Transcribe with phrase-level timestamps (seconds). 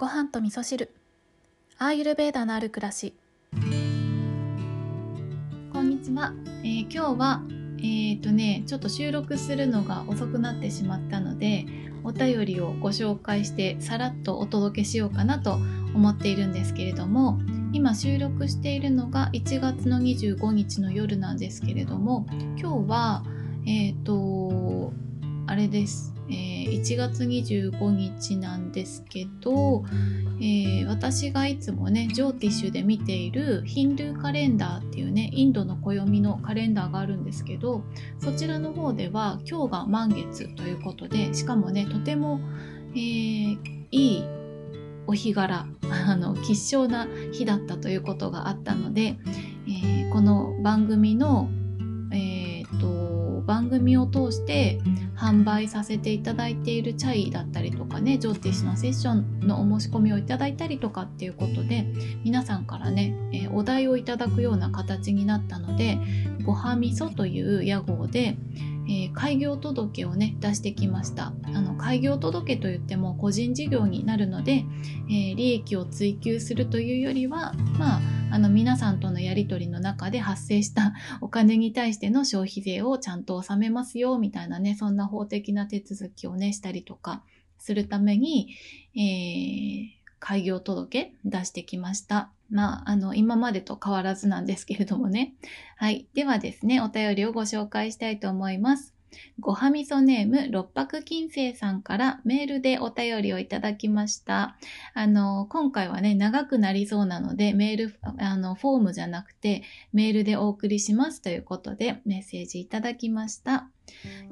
[0.00, 0.94] ご飯と味噌汁。
[1.76, 3.12] アーユルベーダのある暮らし。
[5.74, 7.42] こんにちは、えー、今日は
[7.76, 11.66] えっ、ー、とねちょっと収録するのが遅くなってしまったので
[12.02, 15.58] お便りをご紹介してさらっとお届けしようかなと
[15.94, 17.38] 思っているんですけれども
[17.74, 22.24] 今収録しているのが1月の25日の夜なんですけれども
[22.56, 23.22] 今日は
[23.66, 24.94] えっ、ー、と
[25.50, 26.14] あれです。
[26.28, 29.84] えー、1月25日なんですけど、
[30.38, 37.82] えー、私がいつもねジョーティッシュで見ているヒンドゥーカレンダーっていうねインドの暦のカレンダーがあるんですけど
[38.20, 42.38] そちらの方では今日が満月ということでしかもねとても、
[42.92, 43.58] えー、
[43.90, 44.24] いい
[45.08, 45.66] お日柄
[46.06, 49.18] あの吉祥な日だったということがあったので、
[49.66, 51.50] えー、この番組の、
[52.12, 53.10] えーと
[53.50, 54.78] 番組を通して
[55.20, 61.86] 販売させていただいているチャイだったりとかねジョーティッシュのセッションのお申し込みをいただいたりとかっていうことで
[62.24, 65.98] 皆さんからね、え、お題をいただくような形になったので
[66.46, 68.38] ごはみそという屋号で、
[68.88, 71.34] えー、開業届をね出してきました。
[71.52, 74.64] あの開業届といっても個人事業になるので、
[75.10, 78.00] えー、利益を追求するというよりはまあ
[78.30, 87.22] あの皆さんとのやり取りの中で発生した お金に対しての消費税をちゃんと納めますよみたいなねそんな法的な手続きをねしたりとか
[87.58, 88.54] するために、
[88.94, 92.30] えー、開業届出してきました。
[92.50, 95.34] まあ、あの、今までと変わらずなんですけれどもね。
[95.76, 96.08] はい。
[96.14, 98.94] ではですね、お便りをご紹介したいと思います。
[99.38, 104.56] ごはみそネーム六白金星さんからメールでお便りをいただきました。
[104.94, 113.68] あの、今回はね、長くなりそうなので、メール、あの、フォームじゃなくて、メールでお送りしますということで、メッセージいただきました。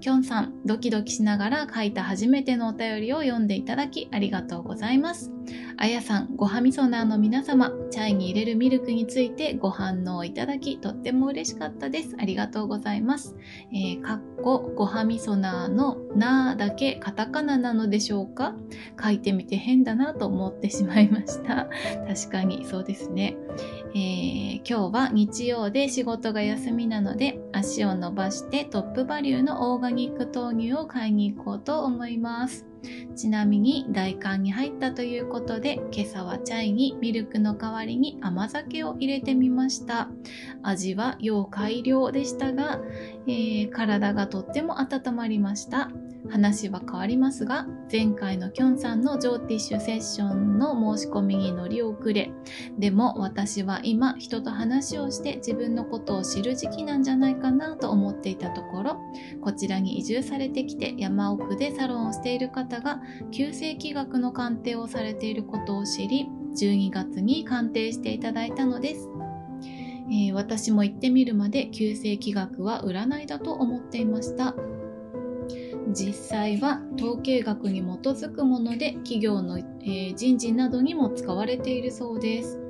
[0.00, 5.32] きょんさん、ドキドキしながら書いた初めてのお便りを読んでいただきありがとうございます。
[5.78, 12.14] あやさん、ごはみそナーの皆様、チャイに入れるミルクについてご反応いただき、とっても嬉しかったです。
[12.18, 13.36] ありがとうございます。
[13.72, 18.54] えー、かっこ、ごはみそナーのなーだけカタカナなのでしょうか？
[19.02, 21.68] 書いてみて変だなと思ってしまいました。
[22.06, 23.36] 確かにそうですね。
[23.94, 32.66] えー、今日は日曜で仕事が休みなので足を伸ばしてトップバリューののオーガニック豆乳を買いに行こうと思います。
[33.16, 40.08] ちなみに大寒に入ったということで今朝はチャイにミルクの代わりに甘酒を入れてみました
[40.62, 42.80] 味は要改良でしたが、
[43.26, 45.90] えー、体がとっても温まりました
[46.30, 52.30] 話は変わりますが前回のきょんさんのジョーティッシュセッションの申し込みに乗り遅れ
[52.78, 59.00] でも私は今人と話をして自分のことを知る時期なんじゃないかなと思っていたところ
[59.40, 63.00] こちらに移住されてきて山奥でサロンをしている方が
[63.30, 69.10] 旧世紀学の鑑定をされていることを知り12月に鑑定していただいたのです。
[70.08, 74.54] えー、私も行ってみるまで旧世紀学は占いだと思っていました。
[75.94, 82.60] 実際は統計学に基づくもので企業の、えー、人事などにも使われているそうです。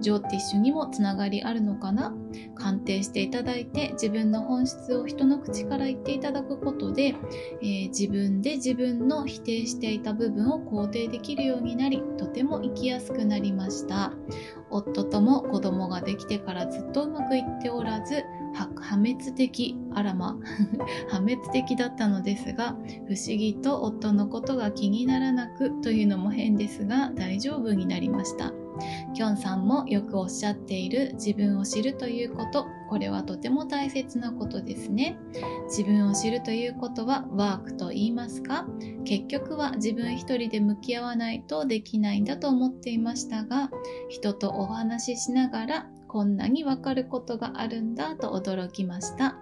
[0.00, 2.14] ジョーティッシュにもつながりあるのかな？
[2.54, 7.14] 鑑定していただいて自分の本質を人の口から言っていただくことで、
[7.62, 14.12] えー、自分で自分の否定していた部分を肯定できるようになりとても生きやすくなりました。
[14.70, 18.22] 夫とも子供ができてからずっとうまくいっておらず
[18.56, 20.38] 破滅的あらま
[21.10, 28.52] 破滅的だったのですが不思議と夫のことが気にならなくというのも変ですが大丈夫になりました。
[29.14, 32.66] きょんさんもよくおっしゃっている自分を知るということ。
[32.88, 35.18] これはとても大切なことですね。
[35.68, 38.66] 自分を知るということはワークと言いますか。
[39.04, 43.70] 結局は自分一人で向き合わないとできないんだと思っていましたが
[44.08, 49.36] 人とお話ししながらこんなにわかることがあるんだと驚きました。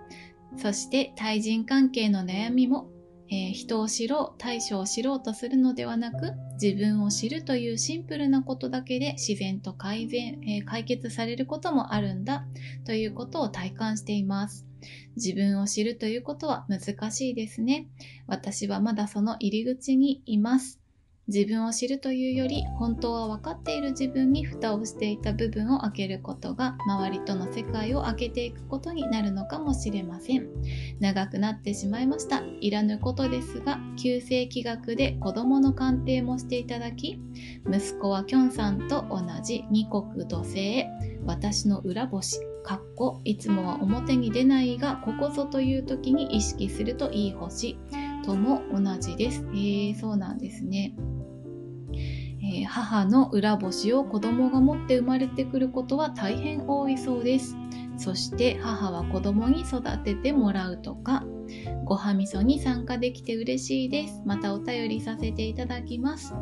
[0.57, 2.89] そして対人関係の悩みも、
[3.29, 12.47] えー、人を知ろう、対処を知ろうとするのではなく、自分を知るというシンプルなことだけで自然と改善、えー、解決されることもあるんだ
[12.85, 14.67] ということを体感しています。
[15.17, 17.89] 自分を知るということは難しいですね。
[18.27, 20.84] 私はまだその入り口にいます。
[21.27, 30.49] 自分を知るというより本当は分かっている自分に蓋をしていた部分を開けることが周りとの世界を開けていくことになるのかもしれません。
[31.01, 32.43] 長くなってしまいました。
[32.61, 37.19] いらぬことですが旧世紀学で子供の鑑定もしていただき
[37.67, 40.87] 息子はきょんさんと同じ二国土星
[41.25, 47.79] 私の裏星かっこいつもは表に出ないがここぞという時に意識するといい星。
[48.25, 49.47] とも同じです。
[49.53, 50.95] えー、そうなんですね。
[51.95, 57.57] ええー、母の裏星を子供が持って生まれてくることは大変多いそうです
[57.97, 61.25] そして母は子供に育ててもらうとか
[61.85, 66.35] ごはみそに参加できて嬉しいですまたお便りさせていただきます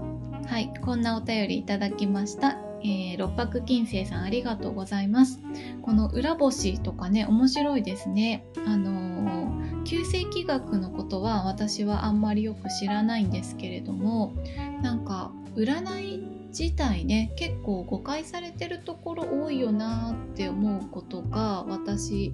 [0.47, 5.41] はいこんなお便りいただきましたえー、六白金星さんありがとうございます。
[5.83, 8.45] この裏星とかね、面白いですね。
[8.67, 9.42] あのー、
[9.85, 14.35] 旧世紀学のことは私はあんまりよく知らないんですけれども、
[14.83, 22.33] なんか占い自体ね結構誤解されてるところ多いよなって思うことが私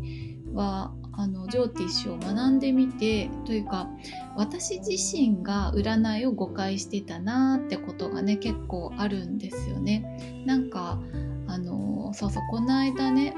[0.53, 3.89] はあのジョーティッシュを学んでみてというか
[4.37, 10.45] 私自身が占いを誤解してたなってことがね結構あるんですよね。
[10.47, 11.01] なんか
[11.47, 13.35] あのそうそうこの間ね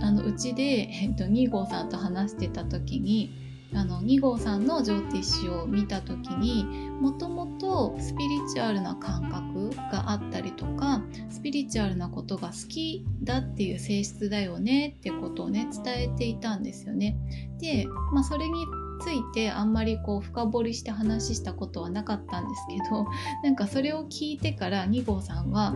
[0.00, 3.43] あのうちで、えっと、2号さんと話してた時に
[3.74, 6.64] あの2号さんのジョーティッシュを見た時に
[7.00, 17.16] もともとスピリチュアルな感覚があったりとかスピリチュアルなことが好きだっていう性質だよねってことをね伝えていたんですよね。
[17.58, 18.64] で、まあ、それに
[19.00, 23.06] ついてあんまりこう深掘りして話したことはなかったんですけど
[23.42, 25.74] なんかそれを聞いてから2号さんは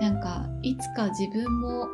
[0.00, 1.88] なんかいつか自分も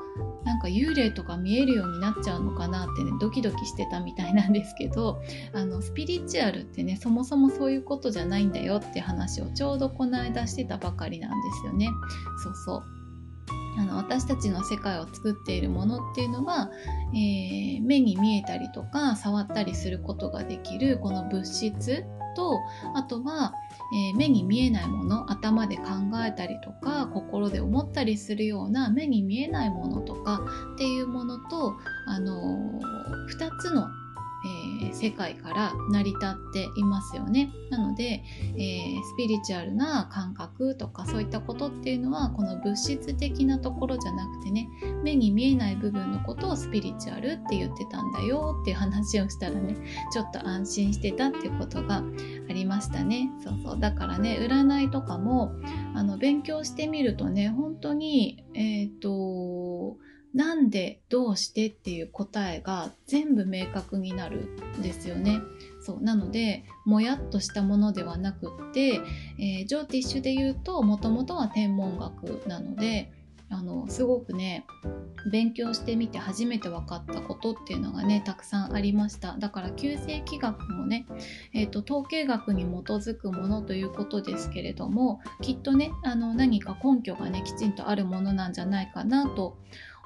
[0.45, 5.21] なんか幽霊とか見えるようになっちゃうのかなってねドキドキしてたみたいなんですけど
[5.55, 11.89] あのスピリチュアルってねそもそもそういうことじゃないんだよって話をちょうどこの間してたばかりなんですよね。
[12.43, 13.02] そうそう
[13.79, 16.71] あの私たちの世界を作っているものっていうのは、
[17.15, 22.05] えー、目に見えたりとか触ったりすることができるこの物質
[22.35, 22.61] と
[22.95, 23.55] あとは、
[23.95, 25.85] えー、目に見えないもの頭で考
[26.27, 30.41] えたりとか心で思ったりするような目に見えないものとか
[30.75, 31.75] っていうものと、
[32.07, 33.89] あのー、2つの
[34.45, 37.53] えー、世界から成り立っていますよね。
[37.71, 38.23] なので、
[38.57, 44.69] えー、スピリチュアルな感覚とかそういったことっていうのはこの物質的なところじゃなくてね
[45.03, 49.77] 目に見えない部分のことをスピリチュアルって言ってたんだよっていう話をしたらね
[50.13, 52.03] ちょっと安心してたっていうことが
[52.49, 53.31] ありましたね。
[53.43, 55.53] そうそうだからね占いとかも
[55.95, 59.92] あの勉強してみるとね本当にえっ、ー、と
[60.63, 61.67] なんでどうして？
[61.67, 64.49] っていう答えが全部明確になる
[64.79, 65.41] んですよね。
[65.81, 66.03] そう。
[66.03, 69.01] なのでもやっとしたものではなくって、
[69.41, 73.11] えー、ジョーティッシュで言うともともとは天文学なので
[73.51, 74.65] あのすごくね
[75.33, 79.37] 勉強してみて初めて分かったことっていうのがねたくさんありました。
[79.39, 81.07] だから旧世紀学もね、
[81.53, 89.59] えーと、統計学に基づくものということですけれどもきっとねあの何か根拠がねきちんとあるものなんじゃないかなと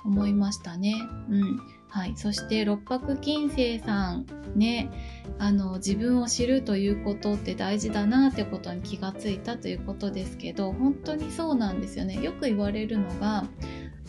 [0.07, 0.95] 思いましたね。
[1.29, 4.91] うんはい、そして六白金星さんね
[5.39, 13.47] あの自分を知るということって大事だなってことに気がついたということですけど本当にそうなんですよねよく言われるのが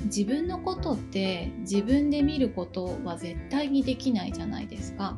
[0.06, 5.18] 自分のことって自分で見ることは絶対にできないじゃないですか。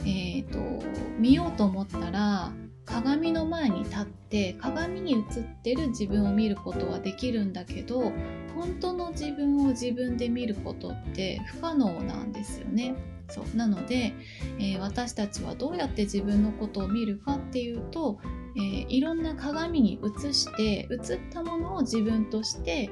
[0.00, 0.84] えーと
[1.18, 2.52] 見ようと思ったら
[2.84, 5.22] 鏡の前に立って鏡に映っ
[5.62, 8.12] てる自分を見ることはできるんだけど
[8.54, 12.94] 本当の自分を自分で見ることって不可能なんですよね。
[13.28, 14.12] そうなので、
[14.58, 18.18] えー、私たちはどうやって自分のことを見るかっていうと、
[18.56, 22.90] えー、いろんな鏡に映して映ったものを自分として、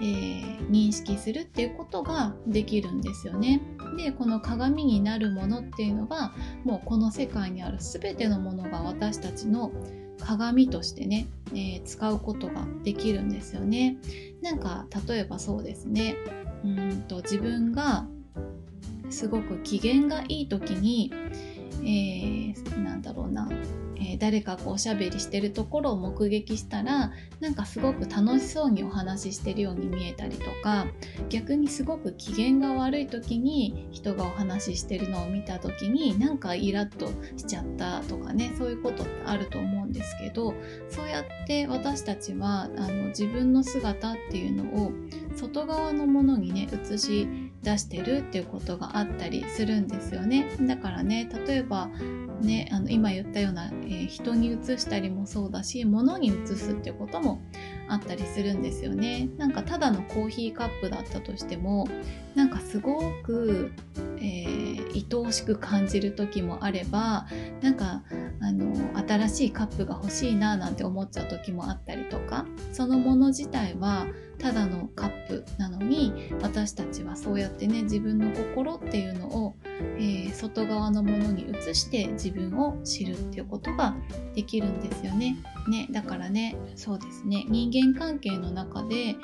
[0.00, 3.60] えー、認識するっていうことができるんですよね。
[3.96, 6.34] でこの鏡になるものっていうのは
[6.64, 9.72] もうこの世界にある全てのものが私たちの
[10.20, 13.98] 鏡としてね、えー、使うことができるんですよね。
[14.42, 16.16] なんか例えばそうですね
[16.64, 18.06] うんと自分が
[19.10, 21.12] すごく機嫌がいい時に、
[21.82, 23.48] えー、なんだろうな
[23.96, 30.86] えー、誰かこうおしゃべりしてるところを目撃したらなんかすごく楽しそうにお話ししてるように見えたりとか
[31.28, 40.54] 逆にすごく機嫌が悪い時に人がお話ししてるのを見た時になんかイラッとしちゃったとかねそういうことってあると思うんですけど
[40.88, 44.92] そうやって私たちはあの自分の姿っていうのを
[45.36, 47.28] 外側のものにね映し
[47.62, 50.56] 出してるっていうことがあったりするんですよね。
[50.60, 51.88] だからね例えば
[52.44, 57.40] ねあの今言ったような、えー、人に移したりもそうだし物に移すっていうことも
[57.88, 59.28] あったりするんですよね。
[59.36, 61.86] なんかただのコーヒーカップだったとしても
[62.34, 63.72] なんかすごく、
[64.18, 67.26] えー、愛おしく感じる時もあれば
[67.60, 68.02] なんか
[68.40, 68.74] あの
[69.06, 74.06] 新しいカップが欲しいななんて思っちゃう時もあったりとかそのもの自体は
[74.38, 79.56] ただのカップなのに私たちはそうやってね自分の心っていうのを、
[80.34, 83.94] 外側のものに移して自分を知るっていうことが
[84.34, 85.36] できるんですよね。
[85.68, 87.44] ねだからねそうですね。
[87.48, 89.16] 人間関係の中で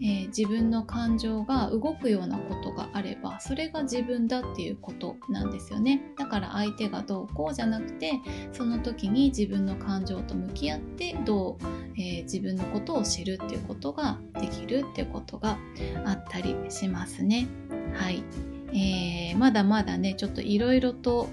[0.00, 6.12] えー、自分の感情が動くようなことがあればそれが自分だっていうことなんですよね。
[6.18, 8.12] だから相手がどうこうじゃなくて
[8.52, 11.64] その時に自分の感情と向き合ってどう、
[11.98, 15.58] えー、自分のことを知るっていうことができるっていうことが
[16.04, 17.48] あったりしますね。
[17.94, 18.22] はい、
[18.72, 21.28] えー、まだまだねちょっといろいろと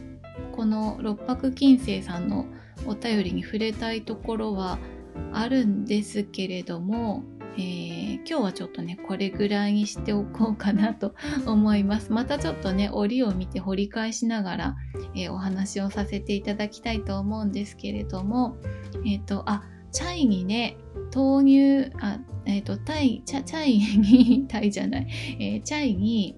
[0.55, 2.45] この六白金星さんの
[2.85, 4.77] お便りに触れたいところは
[5.31, 7.23] あるんですけれども
[7.55, 11.13] えー、今日はちょっとねこれぐらいにしておこうかなと
[11.45, 12.11] 思います。
[12.11, 14.75] またちょっとね折を見て掘り返しながら、
[15.15, 18.57] えー、お話をさせていただきたいと思うんですけれども
[19.05, 20.77] えっ、ー、とあチャイにね
[21.13, 25.07] 豆乳あえっ、とタイチャチャイに タイじゃない、
[25.39, 26.35] えチャイに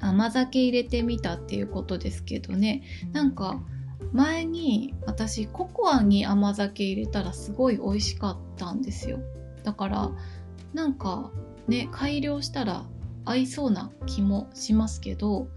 [0.00, 2.82] 甘酒入れてみたっていうことですけどね。
[3.12, 3.60] なんか
[4.12, 9.18] 前に私ココアに甘酒入れたらすごい美味しかったんですよ。
[9.62, 10.10] だから
[10.72, 11.30] なんか
[11.68, 12.84] ね改良したら
[13.24, 15.48] 合いそうな気もしますけど、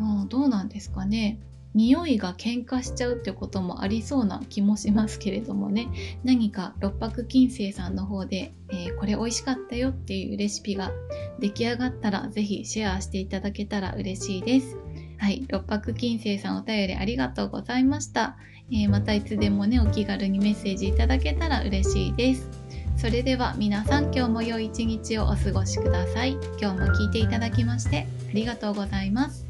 [0.00, 1.38] うん、どうなんですかね。
[1.74, 5.88] 匂いが喧嘩しちゃうってこともありそうな気もしますけれどもね。
[6.22, 10.92] 何か六白金星さんの方で、えー、これ美味しかったよっていうレシピが
[11.40, 14.76] 出来上がったら是非シェアしていただけたら嬉しいです。
[15.18, 15.44] はい。
[15.48, 18.36] 六白金星さんお便りありがとうございました、
[18.70, 22.48] えー、またいつでもねお気軽にメッセージいただけたら嬉しいです。
[22.96, 26.38] それでは皆さん今日も良い一日をお過ごしください。
[26.60, 29.43] 今日も聞いていただきましてありがとうございます。